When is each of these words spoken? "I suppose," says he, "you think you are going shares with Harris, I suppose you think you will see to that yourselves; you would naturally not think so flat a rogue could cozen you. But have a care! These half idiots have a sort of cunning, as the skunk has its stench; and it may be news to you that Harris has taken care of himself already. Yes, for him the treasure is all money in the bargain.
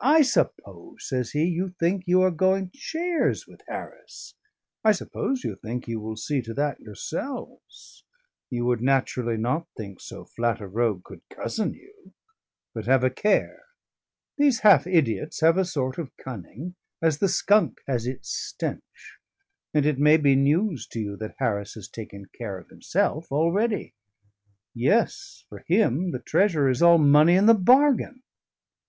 "I 0.00 0.22
suppose," 0.22 1.08
says 1.08 1.30
he, 1.30 1.44
"you 1.44 1.72
think 1.78 2.02
you 2.08 2.20
are 2.22 2.32
going 2.32 2.72
shares 2.74 3.46
with 3.46 3.60
Harris, 3.68 4.34
I 4.82 4.90
suppose 4.90 5.44
you 5.44 5.54
think 5.54 5.86
you 5.86 6.00
will 6.00 6.16
see 6.16 6.42
to 6.42 6.54
that 6.54 6.80
yourselves; 6.80 8.02
you 8.50 8.64
would 8.64 8.80
naturally 8.82 9.36
not 9.36 9.68
think 9.76 10.00
so 10.00 10.24
flat 10.24 10.60
a 10.60 10.66
rogue 10.66 11.04
could 11.04 11.20
cozen 11.30 11.74
you. 11.74 12.12
But 12.74 12.86
have 12.86 13.04
a 13.04 13.08
care! 13.10 13.62
These 14.36 14.62
half 14.66 14.84
idiots 14.84 15.42
have 15.42 15.56
a 15.56 15.64
sort 15.64 15.96
of 15.96 16.10
cunning, 16.16 16.74
as 17.00 17.18
the 17.18 17.28
skunk 17.28 17.82
has 17.86 18.04
its 18.04 18.30
stench; 18.34 19.20
and 19.72 19.86
it 19.86 19.96
may 20.00 20.16
be 20.16 20.34
news 20.34 20.88
to 20.88 20.98
you 20.98 21.16
that 21.18 21.36
Harris 21.38 21.74
has 21.74 21.86
taken 21.88 22.24
care 22.36 22.58
of 22.58 22.68
himself 22.68 23.30
already. 23.30 23.94
Yes, 24.74 25.44
for 25.48 25.60
him 25.68 26.10
the 26.10 26.18
treasure 26.18 26.68
is 26.68 26.82
all 26.82 26.98
money 26.98 27.36
in 27.36 27.46
the 27.46 27.54
bargain. 27.54 28.24